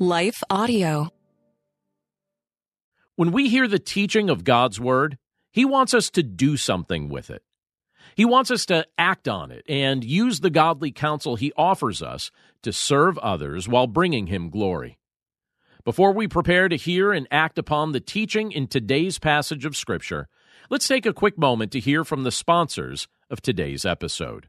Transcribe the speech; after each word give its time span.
Life 0.00 0.44
Audio. 0.48 1.08
When 3.16 3.32
we 3.32 3.48
hear 3.48 3.66
the 3.66 3.80
teaching 3.80 4.30
of 4.30 4.44
God's 4.44 4.78
Word, 4.78 5.18
He 5.50 5.64
wants 5.64 5.92
us 5.92 6.08
to 6.10 6.22
do 6.22 6.56
something 6.56 7.08
with 7.08 7.30
it. 7.30 7.42
He 8.14 8.24
wants 8.24 8.52
us 8.52 8.64
to 8.66 8.86
act 8.96 9.26
on 9.26 9.50
it 9.50 9.64
and 9.68 10.04
use 10.04 10.38
the 10.38 10.50
godly 10.50 10.92
counsel 10.92 11.34
He 11.34 11.52
offers 11.56 12.00
us 12.00 12.30
to 12.62 12.72
serve 12.72 13.18
others 13.18 13.66
while 13.66 13.88
bringing 13.88 14.28
Him 14.28 14.50
glory. 14.50 15.00
Before 15.84 16.12
we 16.12 16.28
prepare 16.28 16.68
to 16.68 16.76
hear 16.76 17.12
and 17.12 17.26
act 17.32 17.58
upon 17.58 17.90
the 17.90 17.98
teaching 17.98 18.52
in 18.52 18.68
today's 18.68 19.18
passage 19.18 19.64
of 19.64 19.76
Scripture, 19.76 20.28
let's 20.70 20.86
take 20.86 21.06
a 21.06 21.12
quick 21.12 21.36
moment 21.36 21.72
to 21.72 21.80
hear 21.80 22.04
from 22.04 22.22
the 22.22 22.30
sponsors 22.30 23.08
of 23.28 23.42
today's 23.42 23.84
episode. 23.84 24.48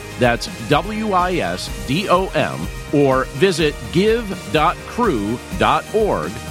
That's 0.21 0.47
W 0.69 1.13
I 1.13 1.33
S 1.37 1.67
D 1.87 2.07
O 2.07 2.27
M 2.27 2.59
or 2.93 3.25
visit 3.41 3.73
give.cru.org 3.91 4.71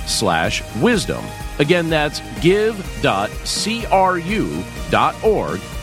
slash 0.08 0.76
wisdom. 0.76 1.24
Again, 1.60 1.88
that's 1.88 2.20
give.cru.org 2.40 2.80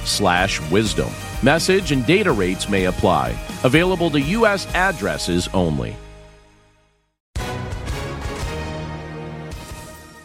slash 0.04 0.72
wisdom. 0.72 1.10
Message 1.42 1.92
and 1.94 2.06
data 2.06 2.32
rates 2.34 2.68
may 2.68 2.86
apply. 2.86 3.30
Available 3.64 4.10
to 4.10 4.20
U.S. 4.20 4.68
addresses 4.76 5.48
only. 5.54 5.96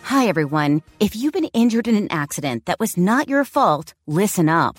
Hi, 0.03 0.27
everyone. 0.27 0.83
If 0.99 1.15
you've 1.15 1.33
been 1.33 1.51
injured 1.55 1.87
in 1.87 1.95
an 1.95 2.11
accident 2.11 2.67
that 2.67 2.81
was 2.81 2.97
not 2.97 3.29
your 3.29 3.45
fault, 3.45 3.95
listen 4.07 4.49
up. 4.49 4.79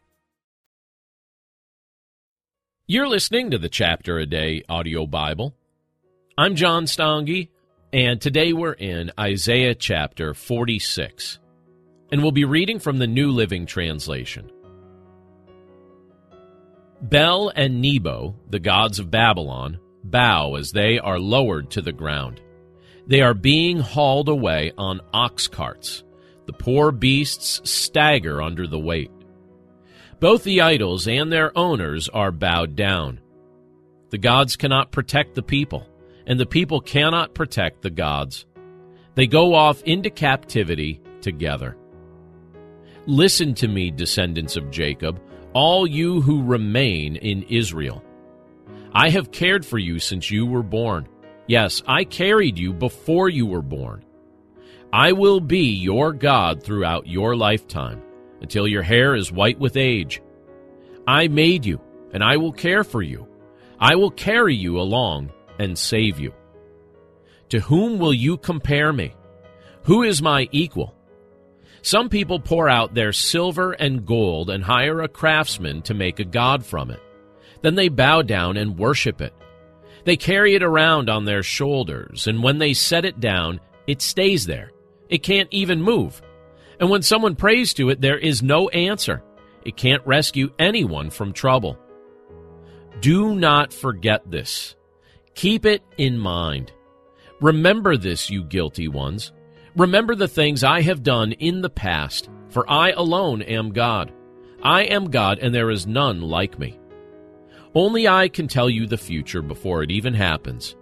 You're 2.93 3.07
listening 3.07 3.51
to 3.51 3.57
the 3.57 3.69
Chapter 3.69 4.19
a 4.19 4.25
Day 4.25 4.63
audio 4.67 5.05
Bible. 5.05 5.55
I'm 6.37 6.57
John 6.57 6.87
Stange, 6.87 7.47
and 7.93 8.19
today 8.19 8.51
we're 8.51 8.73
in 8.73 9.13
Isaiah 9.17 9.75
chapter 9.75 10.33
46. 10.33 11.39
And 12.11 12.21
we'll 12.21 12.33
be 12.33 12.43
reading 12.43 12.79
from 12.79 12.97
the 12.97 13.07
New 13.07 13.31
Living 13.31 13.65
Translation. 13.65 14.51
Bel 17.01 17.47
and 17.55 17.81
Nebo, 17.81 18.35
the 18.49 18.59
gods 18.59 18.99
of 18.99 19.09
Babylon, 19.09 19.79
bow 20.03 20.55
as 20.55 20.73
they 20.73 20.99
are 20.99 21.17
lowered 21.17 21.71
to 21.71 21.81
the 21.81 21.93
ground. 21.93 22.41
They 23.07 23.21
are 23.21 23.33
being 23.33 23.79
hauled 23.79 24.27
away 24.27 24.73
on 24.77 24.99
ox 25.13 25.47
carts. 25.47 26.03
The 26.45 26.51
poor 26.51 26.91
beasts 26.91 27.61
stagger 27.63 28.41
under 28.41 28.67
the 28.67 28.79
weight. 28.79 29.11
Both 30.21 30.43
the 30.43 30.61
idols 30.61 31.07
and 31.07 31.33
their 31.33 31.51
owners 31.57 32.07
are 32.07 32.31
bowed 32.31 32.75
down. 32.75 33.19
The 34.11 34.19
gods 34.19 34.55
cannot 34.55 34.91
protect 34.91 35.33
the 35.33 35.41
people, 35.41 35.87
and 36.27 36.39
the 36.39 36.45
people 36.45 36.79
cannot 36.79 37.33
protect 37.33 37.81
the 37.81 37.89
gods. 37.89 38.45
They 39.15 39.25
go 39.25 39.55
off 39.55 39.81
into 39.81 40.11
captivity 40.11 41.01
together. 41.21 41.75
Listen 43.07 43.55
to 43.55 43.67
me, 43.67 43.89
descendants 43.89 44.55
of 44.55 44.69
Jacob, 44.69 45.19
all 45.53 45.87
you 45.87 46.21
who 46.21 46.43
remain 46.43 47.15
in 47.15 47.41
Israel. 47.49 48.03
I 48.93 49.09
have 49.09 49.31
cared 49.31 49.65
for 49.65 49.79
you 49.79 49.97
since 49.97 50.29
you 50.29 50.45
were 50.45 50.61
born. 50.61 51.07
Yes, 51.47 51.81
I 51.87 52.03
carried 52.03 52.59
you 52.59 52.73
before 52.73 53.29
you 53.29 53.47
were 53.47 53.63
born. 53.63 54.05
I 54.93 55.13
will 55.13 55.39
be 55.39 55.71
your 55.71 56.13
God 56.13 56.61
throughout 56.61 57.07
your 57.07 57.35
lifetime, 57.35 58.03
until 58.41 58.67
your 58.67 58.83
hair 58.83 59.15
is 59.15 59.31
white 59.31 59.59
with 59.59 59.77
age. 59.77 60.21
I 61.07 61.27
made 61.27 61.65
you, 61.65 61.79
and 62.13 62.23
I 62.23 62.37
will 62.37 62.51
care 62.51 62.83
for 62.83 63.01
you. 63.01 63.27
I 63.79 63.95
will 63.95 64.11
carry 64.11 64.55
you 64.55 64.79
along 64.79 65.31
and 65.59 65.77
save 65.77 66.19
you. 66.19 66.33
To 67.49 67.59
whom 67.59 67.99
will 67.99 68.13
you 68.13 68.37
compare 68.37 68.93
me? 68.93 69.13
Who 69.83 70.03
is 70.03 70.21
my 70.21 70.47
equal? 70.51 70.95
Some 71.81 72.09
people 72.09 72.39
pour 72.39 72.69
out 72.69 72.93
their 72.93 73.11
silver 73.11 73.71
and 73.71 74.05
gold 74.05 74.49
and 74.51 74.63
hire 74.63 75.01
a 75.01 75.07
craftsman 75.07 75.81
to 75.83 75.93
make 75.93 76.19
a 76.19 76.25
god 76.25 76.63
from 76.63 76.91
it. 76.91 77.01
Then 77.61 77.75
they 77.75 77.89
bow 77.89 78.21
down 78.21 78.57
and 78.57 78.77
worship 78.77 79.21
it. 79.21 79.33
They 80.03 80.17
carry 80.17 80.55
it 80.55 80.63
around 80.63 81.09
on 81.09 81.25
their 81.25 81.43
shoulders, 81.43 82.27
and 82.27 82.41
when 82.41 82.57
they 82.57 82.73
set 82.73 83.05
it 83.05 83.19
down, 83.19 83.59
it 83.87 84.01
stays 84.01 84.45
there. 84.45 84.71
It 85.09 85.23
can't 85.23 85.49
even 85.51 85.81
move. 85.81 86.21
And 86.81 86.89
when 86.89 87.03
someone 87.03 87.35
prays 87.35 87.75
to 87.75 87.89
it, 87.89 88.01
there 88.01 88.17
is 88.17 88.41
no 88.41 88.67
answer. 88.69 89.23
It 89.63 89.77
can't 89.77 90.05
rescue 90.05 90.51
anyone 90.57 91.11
from 91.11 91.31
trouble. 91.31 91.77
Do 92.99 93.35
not 93.35 93.71
forget 93.71 94.29
this. 94.29 94.75
Keep 95.35 95.67
it 95.67 95.83
in 95.97 96.17
mind. 96.17 96.71
Remember 97.39 97.97
this, 97.97 98.31
you 98.31 98.43
guilty 98.43 98.87
ones. 98.87 99.31
Remember 99.75 100.15
the 100.15 100.27
things 100.27 100.63
I 100.63 100.81
have 100.81 101.03
done 101.03 101.33
in 101.33 101.61
the 101.61 101.69
past, 101.69 102.29
for 102.49 102.69
I 102.69 102.91
alone 102.91 103.43
am 103.43 103.73
God. 103.73 104.11
I 104.63 104.83
am 104.83 105.11
God, 105.11 105.37
and 105.39 105.53
there 105.53 105.69
is 105.69 105.85
none 105.85 106.21
like 106.21 106.57
me. 106.57 106.79
Only 107.75 108.07
I 108.07 108.27
can 108.27 108.47
tell 108.47 108.69
you 108.69 108.87
the 108.87 108.97
future 108.97 109.43
before 109.43 109.83
it 109.83 109.91
even 109.91 110.15
happens. 110.15 110.75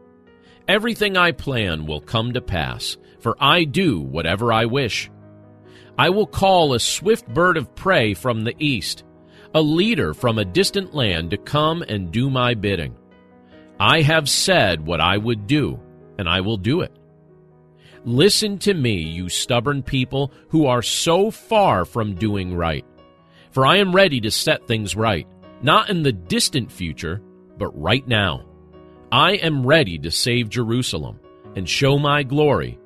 Everything 0.67 1.17
I 1.17 1.33
plan 1.33 1.85
will 1.85 2.01
come 2.01 2.33
to 2.33 2.41
pass, 2.41 2.97
for 3.19 3.35
I 3.39 3.65
do 3.65 3.99
whatever 3.99 4.51
I 4.53 4.65
wish. 4.65 5.09
I 5.99 6.07
will 6.07 6.27
call 6.27 6.73
a 6.73 6.79
swift 6.79 7.27
bird 7.27 7.57
of 7.57 7.75
prey 7.75 8.13
from 8.13 8.45
the 8.45 8.55
east, 8.57 9.03
a 9.53 9.61
leader 9.61 10.13
from 10.13 10.37
a 10.37 10.45
distant 10.45 10.95
land 10.95 11.31
to 11.31 11.37
come 11.37 11.81
and 11.81 12.09
do 12.09 12.29
my 12.29 12.53
bidding. 12.53 12.95
I 13.81 13.99
have 14.03 14.29
said 14.29 14.85
what 14.85 15.01
I 15.01 15.17
would 15.17 15.45
do, 15.45 15.77
and 16.17 16.29
I 16.29 16.39
will 16.39 16.55
do 16.55 16.79
it. 16.79 16.93
Listen 18.05 18.57
to 18.59 18.73
me, 18.73 18.93
you 18.93 19.27
stubborn 19.27 19.83
people 19.83 20.31
who 20.47 20.67
are 20.67 20.81
so 20.81 21.31
far 21.31 21.83
from 21.83 22.15
doing 22.15 22.55
right. 22.55 22.85
For 23.51 23.65
I 23.65 23.75
am 23.75 23.93
ready 23.93 24.21
to 24.21 24.31
set 24.31 24.67
things 24.67 24.95
right, 24.95 25.27
not 25.61 25.89
in 25.89 26.03
the 26.03 26.13
distant 26.13 26.71
future, 26.71 27.21
but 27.57 27.77
right 27.77 28.07
now. 28.07 28.45
I 29.11 29.33
am 29.33 29.67
ready 29.67 29.97
to 29.99 30.11
save 30.11 30.47
Jerusalem. 30.47 31.19
and 31.55 31.67
show 31.67 31.97
my 31.97 32.21
glory 32.23 32.77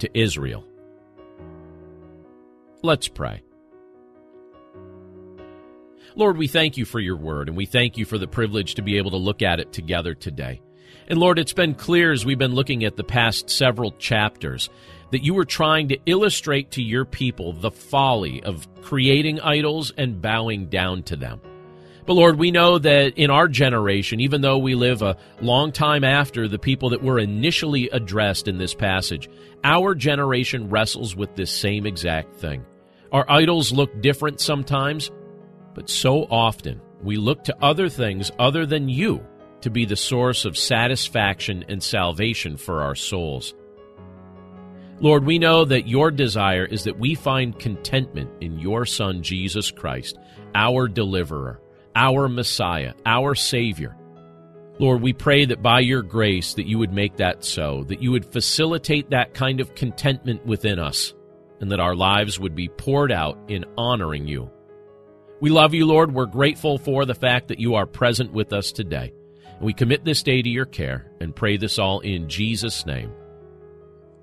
to 0.00 0.18
Israel. 0.18 0.64
Let's 2.82 3.08
pray. 3.08 3.42
Lord, 6.16 6.36
we 6.36 6.48
thank 6.48 6.76
you 6.76 6.84
for 6.84 6.98
your 6.98 7.16
word, 7.16 7.48
and 7.48 7.56
we 7.56 7.66
thank 7.66 7.96
you 7.96 8.04
for 8.04 8.18
the 8.18 8.26
privilege 8.26 8.74
to 8.74 8.82
be 8.82 8.96
able 8.96 9.10
to 9.12 9.16
look 9.16 9.42
at 9.42 9.60
it 9.60 9.72
together 9.72 10.14
today. 10.14 10.60
And 11.08 11.18
Lord, 11.18 11.38
it's 11.38 11.52
been 11.52 11.74
clear 11.74 12.12
as 12.12 12.24
we've 12.24 12.38
been 12.38 12.54
looking 12.54 12.84
at 12.84 12.96
the 12.96 13.04
past 13.04 13.50
several 13.50 13.92
chapters 13.92 14.70
that 15.10 15.24
you 15.24 15.34
were 15.34 15.44
trying 15.44 15.88
to 15.88 15.98
illustrate 16.06 16.70
to 16.72 16.82
your 16.82 17.04
people 17.04 17.52
the 17.52 17.70
folly 17.70 18.42
of 18.42 18.66
creating 18.82 19.40
idols 19.40 19.92
and 19.96 20.22
bowing 20.22 20.66
down 20.66 21.02
to 21.04 21.16
them. 21.16 21.40
But 22.06 22.14
Lord, 22.14 22.38
we 22.38 22.50
know 22.50 22.78
that 22.78 23.18
in 23.18 23.30
our 23.30 23.46
generation, 23.46 24.20
even 24.20 24.40
though 24.40 24.58
we 24.58 24.74
live 24.74 25.02
a 25.02 25.16
long 25.40 25.70
time 25.70 26.02
after 26.02 26.48
the 26.48 26.58
people 26.58 26.90
that 26.90 27.02
were 27.02 27.18
initially 27.18 27.88
addressed 27.90 28.48
in 28.48 28.58
this 28.58 28.74
passage, 28.74 29.28
our 29.62 29.94
generation 29.94 30.70
wrestles 30.70 31.14
with 31.14 31.36
this 31.36 31.52
same 31.52 31.86
exact 31.86 32.36
thing. 32.36 32.64
Our 33.12 33.28
idols 33.28 33.72
look 33.72 34.00
different 34.00 34.40
sometimes, 34.40 35.10
but 35.74 35.88
so 35.88 36.24
often 36.24 36.80
we 37.02 37.16
look 37.16 37.44
to 37.44 37.56
other 37.62 37.88
things 37.88 38.30
other 38.38 38.66
than 38.66 38.88
you 38.88 39.26
to 39.62 39.70
be 39.70 39.84
the 39.84 39.96
source 39.96 40.44
of 40.44 40.56
satisfaction 40.56 41.64
and 41.68 41.82
salvation 41.82 42.56
for 42.56 42.82
our 42.82 42.94
souls. 42.94 43.54
Lord, 45.00 45.24
we 45.24 45.38
know 45.38 45.64
that 45.64 45.88
your 45.88 46.10
desire 46.10 46.64
is 46.64 46.84
that 46.84 46.98
we 46.98 47.14
find 47.14 47.58
contentment 47.58 48.30
in 48.42 48.58
your 48.58 48.84
Son, 48.84 49.22
Jesus 49.22 49.70
Christ, 49.70 50.18
our 50.54 50.88
deliverer, 50.88 51.60
our 51.96 52.28
Messiah, 52.28 52.92
our 53.06 53.34
Savior. 53.34 53.96
Lord, 54.78 55.00
we 55.00 55.12
pray 55.12 55.46
that 55.46 55.62
by 55.62 55.80
your 55.80 56.02
grace 56.02 56.54
that 56.54 56.66
you 56.66 56.78
would 56.78 56.92
make 56.92 57.16
that 57.16 57.44
so, 57.44 57.84
that 57.84 58.02
you 58.02 58.10
would 58.12 58.30
facilitate 58.30 59.10
that 59.10 59.34
kind 59.34 59.60
of 59.60 59.74
contentment 59.74 60.44
within 60.44 60.78
us, 60.78 61.14
and 61.60 61.70
that 61.70 61.80
our 61.80 61.94
lives 61.94 62.38
would 62.38 62.54
be 62.54 62.68
poured 62.68 63.12
out 63.12 63.38
in 63.48 63.64
honoring 63.76 64.26
you. 64.26 64.50
We 65.40 65.50
love 65.50 65.72
you, 65.72 65.86
Lord. 65.86 66.12
We're 66.12 66.26
grateful 66.26 66.78
for 66.78 67.04
the 67.04 67.14
fact 67.14 67.48
that 67.48 67.60
you 67.60 67.74
are 67.74 67.86
present 67.86 68.32
with 68.32 68.52
us 68.52 68.72
today. 68.72 69.12
We 69.60 69.72
commit 69.72 70.04
this 70.04 70.22
day 70.22 70.42
to 70.42 70.48
your 70.48 70.66
care 70.66 71.10
and 71.20 71.36
pray 71.36 71.56
this 71.56 71.78
all 71.78 72.00
in 72.00 72.28
Jesus' 72.28 72.86
name. 72.86 73.12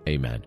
Amen. 0.07 0.44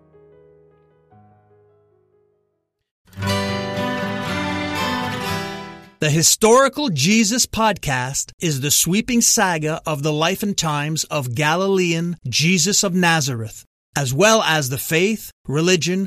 The 6.00 6.10
Historical 6.10 6.88
Jesus 6.88 7.44
Podcast 7.44 8.32
is 8.40 8.62
the 8.62 8.70
sweeping 8.70 9.20
saga 9.20 9.82
of 9.84 10.02
the 10.02 10.12
life 10.12 10.42
and 10.42 10.56
times 10.56 11.04
of 11.04 11.34
Galilean 11.34 12.16
Jesus 12.26 12.82
of 12.82 12.94
Nazareth, 12.94 13.66
as 13.94 14.14
well 14.14 14.42
as 14.42 14.70
the 14.70 14.78
faith, 14.78 15.30
religion, 15.46 16.06